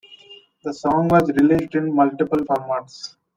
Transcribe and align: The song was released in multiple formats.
The 0.63 0.73
song 0.73 1.09
was 1.09 1.29
released 1.29 1.75
in 1.75 1.93
multiple 1.93 2.39
formats. 2.39 3.17